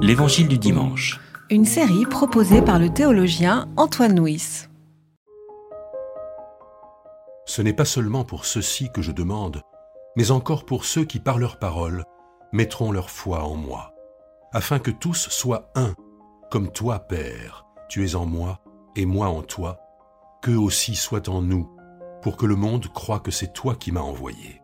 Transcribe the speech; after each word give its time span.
L'Évangile 0.00 0.48
du 0.48 0.58
dimanche. 0.58 1.20
Une 1.50 1.64
série 1.64 2.06
proposée 2.06 2.62
par 2.62 2.78
le 2.78 2.88
théologien 2.88 3.68
Antoine 3.76 4.18
Nuis. 4.18 4.66
Ce 7.44 7.60
n'est 7.62 7.72
pas 7.72 7.84
seulement 7.84 8.24
pour 8.24 8.44
ceux-ci 8.44 8.90
que 8.92 9.02
je 9.02 9.12
demande, 9.12 9.62
mais 10.16 10.30
encore 10.30 10.64
pour 10.64 10.84
ceux 10.84 11.04
qui, 11.04 11.18
par 11.18 11.38
leur 11.38 11.58
parole, 11.58 12.04
mettront 12.52 12.92
leur 12.92 13.10
foi 13.10 13.44
en 13.44 13.56
moi, 13.56 13.94
afin 14.52 14.78
que 14.78 14.90
tous 14.90 15.28
soient 15.28 15.70
un, 15.74 15.94
comme 16.50 16.70
toi, 16.72 17.00
Père, 17.00 17.66
tu 17.88 18.06
es 18.06 18.14
en 18.14 18.26
moi, 18.26 18.60
et 18.96 19.06
moi 19.06 19.28
en 19.28 19.42
toi, 19.42 19.80
qu'eux 20.42 20.58
aussi 20.58 20.94
soient 20.94 21.28
en 21.28 21.42
nous, 21.42 21.70
pour 22.22 22.36
que 22.36 22.46
le 22.46 22.56
monde 22.56 22.86
croie 22.88 23.20
que 23.20 23.30
c'est 23.30 23.52
toi 23.52 23.74
qui 23.74 23.92
m'as 23.92 24.00
envoyé. 24.00 24.62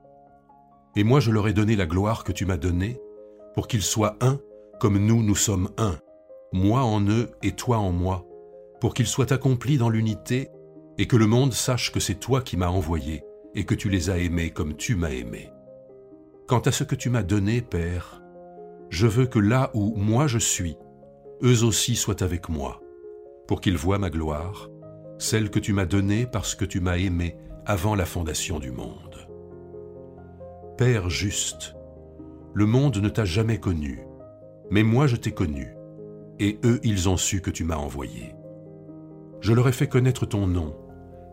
Et 0.97 1.05
moi 1.05 1.21
je 1.21 1.31
leur 1.31 1.49
ai 1.49 1.53
donné 1.53 1.77
la 1.77 1.87
gloire 1.87 2.25
que 2.25 2.33
tu 2.33 2.47
m'as 2.47 2.57
donnée, 2.57 3.01
pour 3.55 3.69
qu'ils 3.69 3.83
soient 3.83 4.17
un, 4.21 4.39
comme 4.85 4.99
nous 4.99 5.23
nous 5.23 5.35
sommes 5.35 5.71
un, 5.79 5.97
moi 6.53 6.83
en 6.83 7.01
eux 7.09 7.31
et 7.43 7.53
toi 7.53 7.79
en 7.79 7.91
moi, 7.91 8.27
pour 8.83 8.93
qu'ils 8.93 9.07
soient 9.07 9.33
accomplis 9.33 9.79
dans 9.79 9.89
l'unité, 9.89 10.51
et 10.99 11.07
que 11.07 11.17
le 11.17 11.27
monde 11.27 11.55
sache 11.55 11.91
que 11.91 12.01
c'est 12.01 12.21
toi 12.21 12.43
qui 12.43 12.59
m'as 12.59 12.69
envoyé, 12.69 13.25
et 13.55 13.65
que 13.65 13.75
tu 13.75 13.89
les 13.89 14.11
as 14.11 14.19
aimés 14.19 14.51
comme 14.51 14.77
tu 14.77 14.95
m'as 14.95 15.13
aimé. 15.13 15.51
Quant 16.47 16.59
à 16.59 16.71
ce 16.71 16.85
que 16.85 16.95
tu 16.95 17.09
m'as 17.09 17.23
donné, 17.23 17.63
Père, 17.63 18.21
je 18.91 19.07
veux 19.07 19.25
que 19.25 19.39
là 19.39 19.71
où 19.73 19.95
moi 19.97 20.27
je 20.27 20.37
suis, 20.37 20.77
eux 21.43 21.65
aussi 21.65 21.97
soient 21.97 22.23
avec 22.23 22.51
moi, 22.51 22.83
pour 23.49 23.63
qu'ils 23.63 23.79
voient 23.79 23.99
ma 23.99 24.11
gloire, 24.11 24.69
celle 25.17 25.49
que 25.49 25.61
tu 25.61 25.73
m'as 25.73 25.87
donnée 25.87 26.27
parce 26.27 26.55
que 26.55 26.67
tu 26.67 26.81
m'as 26.81 26.99
aimé 26.99 27.39
avant 27.65 27.95
la 27.95 28.05
fondation 28.05 28.59
du 28.59 28.71
monde. 28.71 29.27
Père 30.77 31.09
juste, 31.09 31.75
le 32.53 32.67
monde 32.67 32.99
ne 32.99 33.09
t'a 33.09 33.25
jamais 33.25 33.59
connu, 33.59 34.07
mais 34.71 34.83
moi 34.83 35.07
je 35.07 35.17
t'ai 35.17 35.33
connu, 35.33 35.69
et 36.39 36.59
eux 36.65 36.81
ils 36.83 37.09
ont 37.09 37.17
su 37.17 37.41
que 37.41 37.51
tu 37.51 37.65
m'as 37.65 37.77
envoyé. 37.77 38.35
Je 39.41 39.53
leur 39.53 39.69
ai 39.69 39.73
fait 39.73 39.89
connaître 39.89 40.27
ton 40.27 40.47
nom, 40.47 40.75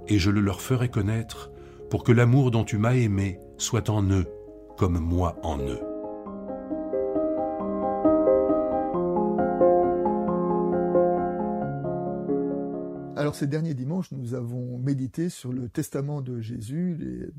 et 0.08 0.20
je 0.20 0.32
le 0.32 0.42
leur 0.42 0.62
ferai 0.62 0.90
connaître 0.90 1.52
pour 1.90 2.04
que 2.04 2.12
l'amour 2.12 2.52
dont 2.52 2.64
tu 2.64 2.78
m'as 2.78 2.96
aimé 2.96 3.40
soit 3.58 3.90
en 3.90 4.04
eux 4.10 4.26
comme 4.78 5.00
moi 5.00 5.38
en 5.44 5.60
eux. 5.60 5.82
Alors 13.22 13.36
ces 13.36 13.46
derniers 13.46 13.76
dimanches, 13.76 14.12
nous 14.12 14.34
avons 14.34 14.80
médité 14.80 15.30
sur 15.30 15.54
le 15.54 15.70
testament 15.70 16.22
de 16.22 16.40
Jésus, 16.40 17.32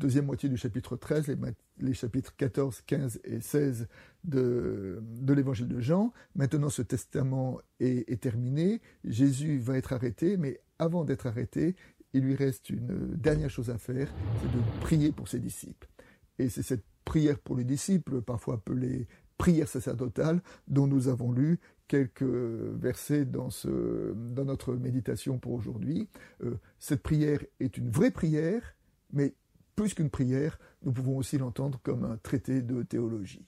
deuxième 0.00 0.24
moitié 0.24 0.48
du 0.48 0.56
chapitre 0.56 0.96
13, 0.96 1.36
les, 1.78 1.94
chapitres 1.94 2.34
14, 2.36 2.80
15 2.86 3.20
et 3.22 3.40
16 3.40 3.86
de, 4.24 5.02
de 5.02 5.34
l'évangile 5.34 5.68
de 5.68 5.78
Jean. 5.78 6.12
Maintenant 6.34 6.70
ce 6.70 6.82
testament 6.82 7.60
est, 7.78 8.20
terminé, 8.20 8.80
Jésus 9.04 9.58
va 9.58 9.76
être 9.76 9.92
arrêté, 9.92 10.38
mais 10.38 10.58
avant 10.78 11.04
d'être 11.04 11.26
arrêté, 11.26 11.76
il 12.14 12.22
lui 12.22 12.34
reste 12.34 12.70
une 12.70 13.14
dernière 13.14 13.50
chose 13.50 13.68
à 13.70 13.76
faire, 13.76 14.12
c'est 14.40 14.50
de 14.50 14.80
prier 14.80 15.12
pour 15.12 15.28
ses 15.28 15.38
disciples. 15.38 15.88
Et 16.38 16.48
c'est 16.48 16.62
cette 16.62 16.84
prière 17.04 17.38
pour 17.38 17.56
les 17.56 17.64
disciples, 17.64 18.22
parfois 18.22 18.54
appelée 18.54 19.06
prière 19.36 19.68
sacerdotale, 19.68 20.42
dont 20.66 20.86
nous 20.86 21.08
avons 21.08 21.30
lu 21.30 21.60
quelques 21.88 22.22
versets 22.22 23.26
dans, 23.26 23.50
ce, 23.50 24.14
dans 24.14 24.44
notre 24.44 24.74
méditation 24.74 25.38
pour 25.38 25.52
aujourd'hui. 25.52 26.08
Euh, 26.42 26.56
cette 26.78 27.02
prière 27.02 27.40
est 27.58 27.76
une 27.76 27.90
vraie 27.90 28.10
prière, 28.10 28.76
mais 29.12 29.34
plus 29.76 29.94
qu'une 29.94 30.10
prière, 30.10 30.58
nous 30.82 30.92
pouvons 30.92 31.16
aussi 31.16 31.38
l'entendre 31.38 31.80
comme 31.82 32.04
un 32.04 32.16
traité 32.16 32.62
de 32.62 32.82
théologie. 32.82 33.46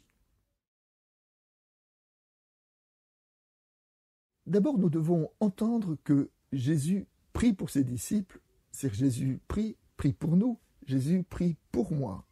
D'abord, 4.46 4.76
nous 4.78 4.90
devons 4.90 5.30
entendre 5.40 5.96
que 6.04 6.30
Jésus 6.52 7.06
prie 7.32 7.52
pour 7.52 7.70
ses 7.70 7.84
disciples, 7.84 8.40
c'est 8.70 8.92
Jésus 8.92 9.40
prie, 9.46 9.76
prie 9.96 10.12
pour 10.12 10.36
nous, 10.36 10.58
Jésus 10.84 11.22
prie 11.22 11.56
pour 11.70 11.92
moi. 11.92 12.26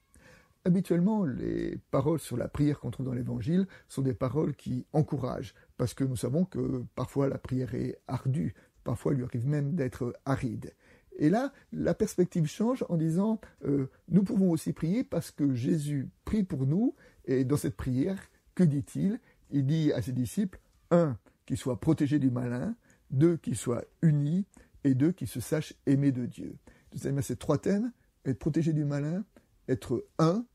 Habituellement, 0.65 1.25
les 1.25 1.79
paroles 1.91 2.19
sur 2.19 2.37
la 2.37 2.49
prière 2.49 2.81
qu'on 2.81 2.91
trouve 2.91 3.07
dans 3.07 3.15
l'Évangile 3.15 3.67
sont 3.89 4.03
des 4.03 4.13
paroles 4.13 4.55
qui 4.55 4.87
encouragent, 4.93 5.55
parce 5.79 5.95
que 5.95 6.05
nous 6.05 6.17
savons 6.17 6.45
que 6.45 6.85
parfois 6.95 7.29
la 7.29 7.39
prière 7.39 7.75
est 7.75 7.99
ardue, 8.09 8.55
parfois 8.85 9.13
il 9.13 9.19
lui 9.19 9.25
arrive 9.25 9.47
même 9.47 9.75
d'être 9.75 10.15
aride. 10.27 10.75
Et 11.21 11.29
là, 11.29 11.53
la 11.73 11.95
perspective 11.95 12.47
change 12.47 12.85
en 12.89 12.97
disant, 12.97 13.41
euh, 13.65 13.91
nous 14.09 14.25
pouvons 14.25 14.51
aussi 14.51 14.73
prier 14.73 15.05
parce 15.05 15.31
que 15.31 15.55
Jésus 15.55 16.09
prie 16.25 16.43
pour 16.43 16.67
nous, 16.67 16.97
et 17.27 17.45
dans 17.45 17.59
cette 17.59 17.77
prière, 17.77 18.19
que 18.55 18.65
dit-il? 18.65 19.21
Il 19.51 19.67
dit 19.67 19.93
à 19.93 20.01
ses 20.01 20.13
disciples, 20.13 20.59
un, 20.91 21.19
qu'ils 21.45 21.59
soient 21.59 21.79
protégés 21.79 22.19
du 22.19 22.31
malin, 22.31 22.75
deux, 23.11 23.37
qu'ils 23.37 23.57
soient 23.57 23.85
unis, 24.01 24.47
et 24.83 24.95
deux, 24.95 25.13
qu'ils 25.13 25.29
se 25.29 25.41
sachent 25.41 25.75
aimer 25.85 26.11
de 26.11 26.25
Dieu. 26.25 26.57
De 26.93 27.21
ces 27.21 27.37
trois 27.37 27.59
thèmes, 27.59 27.93
être 28.25 28.39
protégé 28.39 28.73
du 28.73 28.87
malin, 28.87 29.23
être 29.69 30.07
un, 30.19 30.47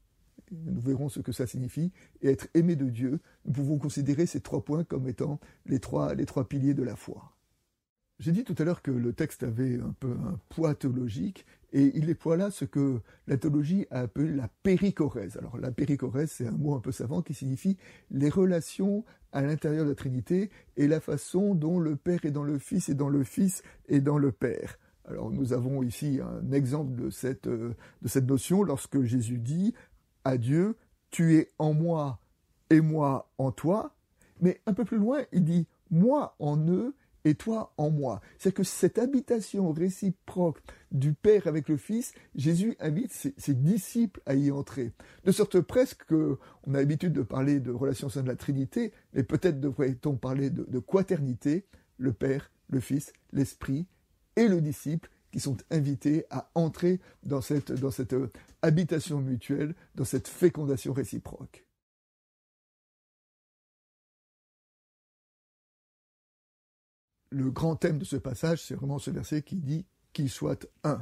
nous 0.51 0.81
verrons 0.81 1.09
ce 1.09 1.19
que 1.19 1.31
ça 1.31 1.45
signifie, 1.45 1.91
et 2.21 2.29
être 2.29 2.47
aimé 2.55 2.75
de 2.75 2.89
Dieu, 2.89 3.19
nous 3.45 3.53
pouvons 3.53 3.77
considérer 3.77 4.25
ces 4.25 4.41
trois 4.41 4.65
points 4.65 4.83
comme 4.83 5.07
étant 5.07 5.39
les 5.67 5.79
trois 5.79 6.15
piliers 6.49 6.73
de 6.73 6.83
la 6.83 6.95
foi. 6.95 7.34
J'ai 8.19 8.31
dit 8.31 8.45
tout 8.45 8.55
à 8.57 8.63
l'heure 8.63 8.81
que 8.81 8.91
le 8.91 9.11
texte 9.11 9.43
avait 9.43 9.79
un 9.79 9.93
peu 9.99 10.11
un 10.11 10.39
poids 10.49 10.73
théologique, 10.73 11.45
et 11.73 11.91
il 11.95 12.05
déploie 12.05 12.37
là 12.37 12.49
ce 12.49 12.63
que 12.63 13.01
la 13.27 13.35
théologie 13.35 13.85
a 13.91 14.01
appelé 14.01 14.31
la 14.31 14.47
péricorèse. 14.63 15.35
Alors 15.35 15.57
la 15.57 15.71
péricorèse, 15.71 16.31
c'est 16.31 16.47
un 16.47 16.51
mot 16.51 16.75
un 16.75 16.79
peu 16.79 16.93
savant 16.93 17.21
qui 17.21 17.33
signifie 17.33 17.75
les 18.11 18.29
relations 18.29 19.03
à 19.33 19.41
l'intérieur 19.41 19.83
de 19.83 19.89
la 19.89 19.95
Trinité 19.95 20.49
et 20.77 20.87
la 20.87 21.01
façon 21.01 21.53
dont 21.53 21.77
le 21.77 21.97
Père 21.97 22.23
est 22.23 22.31
dans 22.31 22.45
le 22.45 22.57
Fils 22.57 22.87
et 22.87 22.93
dans 22.93 23.09
le 23.09 23.25
Fils 23.25 23.61
et 23.89 23.99
dans 23.99 24.17
le 24.17 24.31
Père. 24.31 24.79
Alors 25.03 25.29
nous 25.29 25.51
avons 25.51 25.83
ici 25.83 26.21
un 26.23 26.53
exemple 26.53 26.95
de 26.95 27.09
cette, 27.09 27.47
euh, 27.47 27.75
de 28.01 28.07
cette 28.07 28.25
notion 28.25 28.63
lorsque 28.63 29.01
Jésus 29.01 29.37
dit 29.37 29.73
à 30.23 30.37
Dieu, 30.37 30.77
tu 31.11 31.35
es 31.35 31.51
en 31.59 31.73
moi 31.73 32.21
et 32.69 32.79
moi 32.79 33.29
en 33.37 33.51
toi, 33.51 33.93
mais 34.39 34.61
un 34.65 34.73
peu 34.73 34.85
plus 34.85 34.97
loin, 34.97 35.23
il 35.33 35.43
dit 35.43 35.67
moi 35.91 36.35
en 36.39 36.57
eux 36.69 36.95
et 37.25 37.33
toi 37.35 37.73
en 37.77 37.89
moi. 37.89 38.21
C'est 38.37 38.53
que 38.53 38.63
cette 38.63 38.99
habitation 38.99 39.71
réciproque 39.73 40.61
du 40.91 41.13
Père 41.13 41.47
avec 41.47 41.67
le 41.67 41.75
Fils, 41.75 42.13
Jésus 42.35 42.77
invite 42.79 43.11
ses, 43.11 43.53
disciples 43.53 44.21
à 44.25 44.35
y 44.35 44.51
entrer. 44.51 44.93
De 45.25 45.31
sorte 45.31 45.59
presque 45.59 46.05
qu'on 46.05 46.73
a 46.73 46.77
l'habitude 46.77 47.13
de 47.13 47.23
parler 47.23 47.59
de 47.59 47.71
relation 47.71 48.07
sein 48.07 48.21
de 48.21 48.27
la 48.27 48.35
Trinité, 48.35 48.93
mais 49.13 49.23
peut-être 49.23 49.59
devrait-on 49.59 50.15
parler 50.15 50.49
de, 50.51 50.79
quaternité, 50.79 51.65
le 51.97 52.13
Père, 52.13 52.51
le 52.69 52.79
Fils, 52.79 53.11
l'Esprit 53.33 53.87
et 54.35 54.47
le 54.47 54.61
disciple 54.61 55.09
qui 55.31 55.39
sont 55.39 55.57
invités 55.71 56.25
à 56.29 56.49
entrer 56.53 57.01
dans 57.23 57.41
cette, 57.41 57.73
habitation 58.61 59.19
mutuelle, 59.19 59.75
dans 59.95 60.05
cette 60.05 60.27
fécondation 60.27 60.93
réciproque. 60.93 61.64
Le 67.35 67.51
grand 67.51 67.75
thème 67.75 67.97
de 67.97 68.05
ce 68.05 68.15
passage, 68.15 68.63
c'est 68.63 68.75
vraiment 68.75 68.97
ce 68.97 69.11
verset 69.11 69.41
qui 69.41 69.57
dit 69.57 69.85
qu'il 70.13 70.29
soit 70.29 70.69
un. 70.85 71.01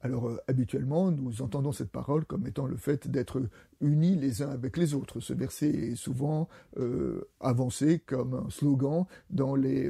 Alors 0.00 0.28
euh, 0.28 0.42
habituellement, 0.48 1.12
nous 1.12 1.40
entendons 1.40 1.70
cette 1.70 1.92
parole 1.92 2.24
comme 2.24 2.48
étant 2.48 2.66
le 2.66 2.76
fait 2.76 3.06
d'être 3.06 3.40
unis 3.80 4.16
les 4.16 4.42
uns 4.42 4.50
avec 4.50 4.76
les 4.76 4.92
autres. 4.92 5.20
Ce 5.20 5.32
verset 5.32 5.68
est 5.68 5.94
souvent 5.94 6.48
euh, 6.78 7.30
avancé 7.38 8.00
comme 8.00 8.34
un 8.34 8.50
slogan 8.50 9.04
dans 9.30 9.54
les 9.54 9.88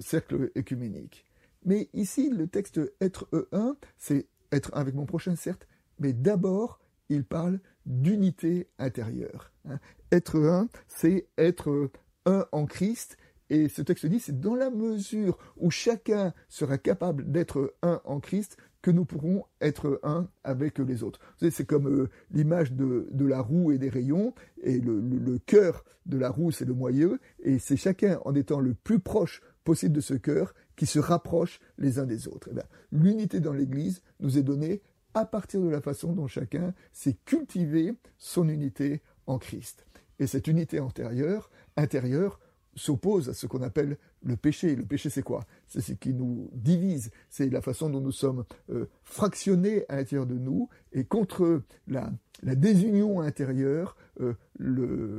cercles 0.00 0.50
écuméniques. 0.54 1.24
Mais 1.64 1.88
ici, 1.94 2.28
le 2.28 2.46
texte 2.46 2.78
être 3.00 3.26
E1, 3.32 3.76
c'est 3.96 4.26
être 4.52 4.70
un 4.74 4.80
avec 4.80 4.94
mon 4.94 5.06
prochain, 5.06 5.34
certes, 5.34 5.66
mais 5.98 6.12
d'abord, 6.12 6.78
il 7.08 7.24
parle 7.24 7.58
d'unité 7.86 8.68
intérieure. 8.78 9.50
Hein. 9.66 9.78
Être 10.12 10.38
un, 10.44 10.68
c'est 10.88 11.26
être 11.38 11.88
un 12.26 12.44
en 12.52 12.66
Christ. 12.66 13.16
Et 13.50 13.68
ce 13.68 13.82
texte 13.82 14.06
dit, 14.06 14.20
c'est 14.20 14.40
dans 14.40 14.54
la 14.54 14.70
mesure 14.70 15.38
où 15.56 15.70
chacun 15.70 16.32
sera 16.48 16.78
capable 16.78 17.30
d'être 17.30 17.74
un 17.82 18.00
en 18.04 18.20
Christ 18.20 18.56
que 18.82 18.90
nous 18.90 19.04
pourrons 19.04 19.44
être 19.60 20.00
un 20.02 20.28
avec 20.44 20.78
les 20.78 21.02
autres. 21.02 21.20
C'est 21.38 21.66
comme 21.66 21.88
euh, 21.88 22.08
l'image 22.30 22.72
de, 22.72 23.08
la 23.18 23.40
roue 23.40 23.72
et 23.72 23.78
des 23.78 23.88
rayons, 23.88 24.32
et 24.62 24.80
le, 24.80 25.00
le 25.00 25.38
cœur 25.38 25.84
de 26.06 26.18
la 26.18 26.30
roue, 26.30 26.52
c'est 26.52 26.64
le 26.64 26.74
moyeu, 26.74 27.18
et 27.42 27.58
c'est 27.58 27.76
chacun 27.76 28.20
en 28.24 28.34
étant 28.34 28.60
le 28.60 28.74
plus 28.74 29.00
proche 29.00 29.42
possible 29.64 29.94
de 29.94 30.00
ce 30.00 30.14
cœur 30.14 30.54
qui 30.76 30.86
se 30.86 30.98
rapprochent 30.98 31.60
les 31.78 31.98
uns 31.98 32.06
des 32.06 32.28
autres. 32.28 32.48
Eh 32.52 32.60
l'unité 32.92 33.40
dans 33.40 33.52
l'Église 33.52 34.02
nous 34.20 34.38
est 34.38 34.42
donnée 34.42 34.82
à 35.14 35.24
partir 35.24 35.60
de 35.60 35.68
la 35.68 35.80
façon 35.80 36.12
dont 36.12 36.28
chacun 36.28 36.74
s'est 36.92 37.16
cultivé 37.24 37.94
son 38.18 38.48
unité 38.48 39.02
en 39.26 39.38
Christ. 39.38 39.86
Et 40.18 40.26
cette 40.26 40.46
unité 40.46 40.78
antérieure, 40.78 41.50
intérieure, 41.76 42.38
s'oppose 42.76 43.28
à 43.28 43.34
ce 43.34 43.46
qu'on 43.46 43.62
appelle 43.62 43.98
le 44.22 44.36
péché. 44.36 44.76
Le 44.76 44.84
péché, 44.84 45.10
c'est 45.10 45.22
quoi? 45.22 45.44
C'est 45.66 45.80
ce 45.80 45.92
qui 45.92 46.14
nous 46.14 46.50
divise, 46.52 47.10
c'est 47.30 47.50
la 47.50 47.62
façon 47.62 47.90
dont 47.90 48.00
nous 48.00 48.12
sommes 48.12 48.44
euh, 48.70 48.86
fractionnés 49.02 49.84
à 49.88 49.96
l'intérieur 49.96 50.26
de 50.26 50.38
nous, 50.38 50.68
et 50.92 51.04
contre 51.04 51.62
la, 51.88 52.10
désunion 52.42 53.20
intérieure, 53.20 53.96
euh, 54.20 54.34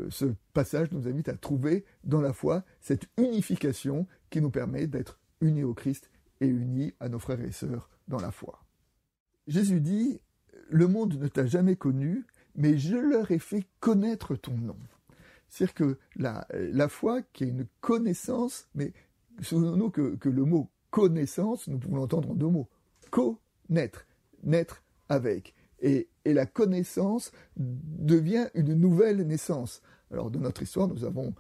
ce 0.10 0.26
passage 0.54 0.92
nous 0.92 1.08
invite 1.08 1.30
à 1.30 1.36
trouver 1.36 1.84
dans 2.04 2.22
la 2.22 2.34
foi 2.34 2.64
cette 2.80 3.08
unification 3.18 4.08
qui 4.30 4.42
nous 4.42 4.52
permet 4.52 4.88
d'être 4.88 5.20
unis 5.42 5.64
au 5.64 5.74
Christ 5.74 6.10
et 6.42 6.48
unis 6.48 6.94
à 7.00 7.10
nos 7.10 7.20
frères 7.20 7.42
et 7.42 7.52
sœurs 7.52 7.90
dans 8.08 8.20
la 8.20 8.32
foi. 8.32 8.64
Jésus 9.48 9.82
dit, 9.82 10.20
le 10.70 10.88
monde 10.88 11.20
ne 11.20 11.28
t'a 11.28 11.46
jamais 11.46 11.76
connu, 11.76 12.26
mais 12.56 12.78
je 12.78 12.96
leur 12.96 13.32
ai 13.32 13.40
fait 13.40 13.66
connaître 13.80 14.36
ton 14.36 14.58
nom. 14.58 14.78
C'est-à-dire 15.50 15.74
que 15.74 15.98
la, 16.16 16.90
foi, 16.90 17.22
qui 17.34 17.46
est 17.46 17.50
une 17.50 17.68
connaissance, 17.82 18.68
mais 18.76 18.94
souvenons-nous 19.42 19.90
que, 19.90 20.30
le 20.30 20.46
mot 20.46 20.70
connaissance, 20.92 21.68
nous 21.68 21.78
pouvons 21.78 21.98
l'entendre 21.98 22.32
en 22.32 22.36
deux 22.36 22.48
mots. 22.48 22.70
Connaître, 23.12 24.06
naître 24.44 24.84
avec. 25.10 25.54
Et, 25.80 26.10
la 26.26 26.46
connaissance 26.46 27.32
devient 27.56 28.50
une 28.54 28.74
nouvelle 28.74 29.26
naissance. 29.26 29.82
Alors, 30.12 30.30
de 30.30 30.40
notre 30.40 30.62
histoire, 30.62 30.90
nous 30.90 31.06
avons 31.06 31.34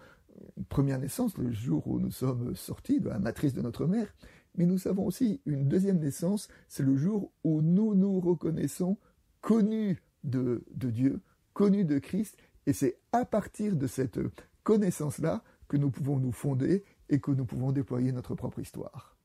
une 0.55 0.63
première 0.65 0.99
naissance, 0.99 1.37
le 1.37 1.51
jour 1.51 1.85
où 1.87 1.99
nous 1.99 2.11
sommes 2.11 2.55
sortis 2.55 3.01
de 3.01 3.09
la 3.09 3.19
matrice 3.19 3.53
de 3.53 3.61
notre 3.61 3.85
mère, 3.85 4.13
mais 4.55 4.65
nous 4.65 4.87
avons 4.87 5.05
aussi 5.05 5.41
une 5.45 5.67
deuxième 5.67 5.99
naissance, 5.99 6.47
c'est 6.69 6.83
le 6.83 6.95
jour 6.95 7.33
où 7.43 7.61
nous 7.61 7.95
nous 7.95 8.19
reconnaissons 8.21 8.97
connus 9.41 10.01
de 10.23 10.63
Dieu, 10.73 11.21
connus 11.53 11.85
de 11.85 11.99
Christ, 11.99 12.37
et 12.67 12.73
c'est 12.73 12.99
à 13.13 13.25
partir 13.25 13.75
de 13.75 13.87
cette 13.87 14.19
connaissance-là 14.63 15.41
que 15.67 15.77
nous 15.77 15.89
pouvons 15.89 16.19
nous 16.19 16.33
fonder 16.33 16.83
et 17.09 17.19
que 17.19 17.31
nous 17.31 17.45
pouvons 17.45 17.71
déployer 17.71 18.11
notre 18.11 18.35
propre 18.35 18.59
histoire. 18.59 19.17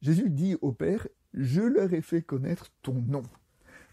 Jésus 0.00 0.30
dit 0.30 0.56
au 0.62 0.72
Père, 0.72 1.08
je 1.34 1.60
leur 1.60 1.92
ai 1.92 2.00
fait 2.00 2.22
connaître 2.22 2.70
ton 2.82 2.94
nom. 2.94 3.24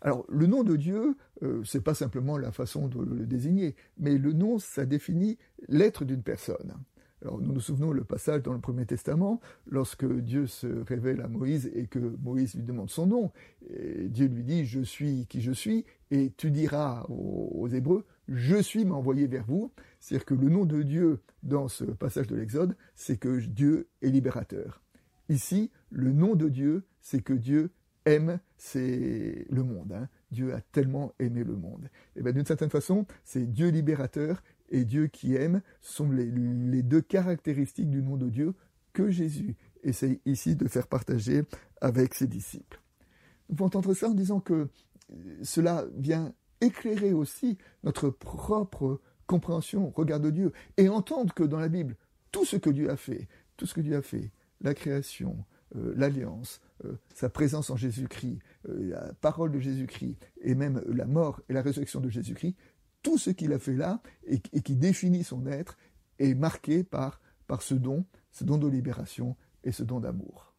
Alors, 0.01 0.23
le 0.29 0.45
nom 0.45 0.63
de 0.63 0.75
Dieu, 0.75 1.17
euh, 1.41 1.63
c'est 1.63 1.83
pas 1.83 1.95
simplement 1.95 2.37
la 2.37 2.51
façon 2.51 2.87
de 2.87 3.01
le 3.01 3.25
désigner, 3.25 3.75
mais 3.97 4.19
le 4.19 4.33
nom, 4.33 4.59
ça 4.59 4.85
définit 4.85 5.39
l'être 5.67 6.05
d'une 6.05 6.21
personne. 6.21 6.75
Alors, 7.23 7.41
nous 7.41 7.53
nous 7.53 7.59
souvenons 7.61 7.91
le 7.91 8.03
passage 8.03 8.43
dans 8.43 8.53
le 8.53 8.59
Premier 8.59 8.85
Testament, 8.85 9.41
lorsque 9.65 10.05
Dieu 10.05 10.45
se 10.45 10.67
révèle 10.67 11.21
à 11.21 11.27
Moïse 11.27 11.71
et 11.73 11.87
que 11.87 11.97
Moïse 11.97 12.53
lui 12.53 12.61
demande 12.61 12.91
son 12.91 13.07
nom. 13.07 13.31
Dieu 13.67 14.27
lui 14.27 14.43
dit 14.43 14.65
Je 14.65 14.81
suis 14.81 15.25
qui 15.25 15.41
je 15.41 15.51
suis, 15.51 15.85
et 16.11 16.31
tu 16.37 16.51
diras 16.51 17.03
aux, 17.09 17.67
Hébreux 17.67 18.05
Je 18.27 18.61
suis 18.61 18.85
m'a 18.85 18.95
envoyé 18.95 19.27
vers 19.27 19.45
vous. 19.45 19.71
C'est-à-dire 19.99 20.25
que 20.25 20.33
le 20.33 20.49
nom 20.49 20.65
de 20.65 20.81
Dieu 20.81 21.19
dans 21.43 21.67
ce 21.67 21.83
passage 21.83 22.27
de 22.27 22.35
l'Exode, 22.35 22.75
c'est 22.95 23.17
que 23.17 23.39
Dieu 23.39 23.87
est 24.01 24.09
libérateur. 24.09 24.81
Ici, 25.29 25.71
le 25.89 26.11
nom 26.11 26.35
de 26.35 26.49
Dieu, 26.49 26.85
c'est 27.01 27.21
que 27.21 27.33
Dieu 27.33 27.71
aime 28.05 28.39
c'est 28.57 29.45
le 29.49 29.63
monde. 29.63 29.91
Hein. 29.91 30.07
Dieu 30.31 30.53
a 30.53 30.61
tellement 30.61 31.13
aimé 31.19 31.43
le 31.43 31.55
monde. 31.55 31.89
Et 32.15 32.21
bien 32.21 32.31
d'une 32.31 32.45
certaine 32.45 32.69
façon, 32.69 33.05
c'est 33.23 33.51
Dieu 33.51 33.69
libérateur 33.69 34.43
et 34.69 34.85
Dieu 34.85 35.07
qui 35.07 35.35
aime 35.35 35.61
sont 35.81 36.09
les, 36.11 36.83
deux 36.83 37.01
caractéristiques 37.01 37.89
du 37.89 38.01
nom 38.01 38.17
de 38.17 38.29
Dieu 38.29 38.53
que 38.93 39.09
Jésus 39.09 39.55
essaye 39.83 40.21
ici 40.25 40.55
de 40.55 40.67
faire 40.67 40.87
partager 40.87 41.43
avec 41.81 42.13
ses 42.13 42.27
disciples. 42.27 42.81
Pouvons 43.49 43.65
entendre 43.65 43.93
ça 43.93 44.09
en 44.09 44.13
disant 44.13 44.39
que 44.39 44.69
cela 45.43 45.85
vient 45.95 46.33
éclairer 46.61 47.13
aussi 47.13 47.57
notre 47.83 48.09
propre 48.09 49.01
compréhension, 49.27 49.89
regard 49.89 50.19
de 50.19 50.29
Dieu, 50.29 50.51
et 50.77 50.89
entendre 50.89 51.33
que 51.33 51.43
dans 51.43 51.59
la 51.59 51.69
Bible, 51.69 51.95
tout 52.31 52.45
ce 52.45 52.57
que 52.57 52.69
Dieu 52.69 52.89
a 52.89 52.97
fait, 52.97 53.27
tout 53.57 53.65
ce 53.65 53.73
que 53.73 53.81
Dieu 53.81 53.95
a 53.95 54.01
fait, 54.01 54.31
la 54.61 54.73
création, 54.73 55.45
euh, 55.75 55.93
l'alliance, 55.95 56.61
euh, 56.85 56.93
sa 57.13 57.29
présence 57.29 57.69
en 57.69 57.75
Jésus-Christ, 57.75 58.39
euh, 58.69 58.89
la 58.89 59.13
parole 59.13 59.51
de 59.51 59.59
Jésus-Christ, 59.59 60.17
et 60.41 60.55
même 60.55 60.81
la 60.87 61.05
mort 61.05 61.41
et 61.49 61.53
la 61.53 61.61
résurrection 61.61 61.99
de 61.99 62.09
Jésus-Christ, 62.09 62.55
tout 63.01 63.17
ce 63.17 63.29
qu'il 63.29 63.53
a 63.53 63.59
fait 63.59 63.75
là 63.75 64.01
et, 64.25 64.39
qui 64.39 64.75
définit 64.75 65.23
son 65.23 65.45
être 65.45 65.77
est 66.17 66.33
marqué 66.33 66.83
par, 66.83 67.21
par 67.47 67.61
ce 67.61 67.75
don, 67.75 68.05
ce 68.31 68.43
don 68.43 68.57
de 68.57 68.67
libération 68.67 69.35
et 69.63 69.71
ce 69.71 69.83
don 69.83 69.99
d'amour. 69.99 70.54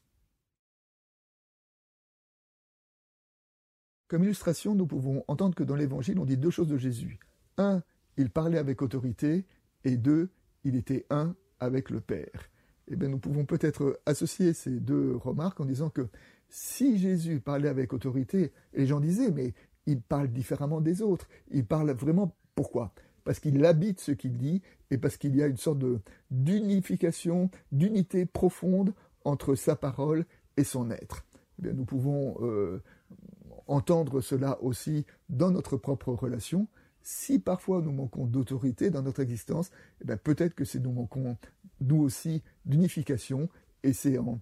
Comme 4.08 4.24
illustration, 4.24 4.74
nous 4.74 4.86
pouvons 4.86 5.24
entendre 5.28 5.54
que 5.54 5.64
dans 5.64 5.76
l'Évangile, 5.76 6.18
on 6.18 6.24
dit 6.24 6.36
deux 6.36 6.50
choses 6.50 6.68
de 6.68 6.78
Jésus. 6.78 7.18
Un, 7.58 7.82
il 8.16 8.30
parlait 8.30 8.58
avec 8.58 8.82
autorité, 8.82 9.44
et 9.84 9.96
deux, 9.96 10.30
il 10.64 10.76
était 10.76 11.06
un 11.10 11.34
avec 11.60 11.90
le 11.90 12.00
Père 12.00 12.50
eh 12.88 12.96
bien, 12.96 13.08
nous 13.08 13.18
pouvons 13.18 13.44
peut-être 13.44 14.00
associer 14.06 14.52
ces 14.52 14.78
deux 14.80 15.16
remarques 15.16 15.60
en 15.60 15.64
disant 15.64 15.90
que 15.90 16.08
si 16.48 16.98
Jésus 16.98 17.40
parlait 17.40 17.68
avec 17.68 17.92
autorité, 17.92 18.52
les 18.74 18.86
gens 18.86 19.00
disaient, 19.00 19.32
mais 19.32 19.54
il 19.86 20.00
parle 20.00 20.28
différemment 20.28 20.80
des 20.80 21.02
autres. 21.02 21.28
Il 21.50 21.64
parle 21.64 21.90
vraiment 21.92 22.36
pourquoi? 22.54 22.92
Parce 23.24 23.40
qu'il 23.40 23.64
habite 23.64 24.00
ce 24.00 24.12
qu'il 24.12 24.36
dit 24.36 24.62
et 24.90 24.98
parce 24.98 25.16
qu'il 25.16 25.34
y 25.34 25.42
a 25.42 25.46
une 25.46 25.56
sorte 25.56 25.82
d'unification, 26.30 27.50
d'unité 27.72 28.24
profonde 28.24 28.94
entre 29.24 29.56
sa 29.56 29.74
parole 29.74 30.24
et 30.56 30.62
son 30.62 30.90
être. 30.90 31.24
Eh 31.58 31.62
bien, 31.62 31.72
nous 31.72 31.84
pouvons 31.84 32.36
euh, 32.40 32.82
entendre 33.66 34.20
cela 34.20 34.62
aussi 34.62 35.04
dans 35.28 35.50
notre 35.50 35.76
propre 35.76 36.12
relation. 36.12 36.68
Si 37.02 37.38
parfois 37.38 37.82
nous 37.82 37.92
manquons 37.92 38.26
d'autorité 38.26 38.90
dans 38.90 39.02
notre 39.02 39.20
existence, 39.20 39.70
eh 40.02 40.16
peut-être 40.16 40.54
que 40.54 40.64
c'est 40.64 40.80
nous 40.80 40.92
manquons 40.92 41.36
nous 41.80 42.02
aussi 42.02 42.42
d'unification, 42.64 43.48
et 43.82 43.92
c'est 43.92 44.18
en, 44.18 44.38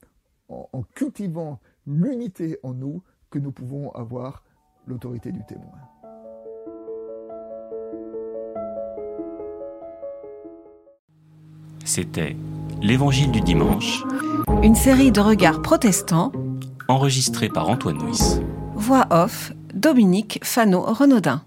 cultivant 0.95 1.61
l'unité 1.87 2.59
en 2.63 2.75
nous 2.75 3.03
que 3.31 3.39
nous 3.39 3.53
pouvons 3.53 3.91
avoir 3.93 4.45
l'autorité 4.87 5.33
du 5.33 5.45
témoin. 5.45 5.73
C'était 11.85 12.37
L'Évangile 12.81 13.31
du 13.31 13.41
dimanche, 13.41 14.05
une 14.63 14.75
série 14.75 15.13
de 15.13 15.21
regards 15.21 15.63
protestants, 15.63 16.33
enregistrée 16.89 17.49
par 17.49 17.69
Antoine 17.69 17.99
Nuis. 17.99 18.41
Voix 18.77 19.07
off, 19.11 19.53
Dominique 19.73 20.41
Fano-Renaudin. 20.43 21.43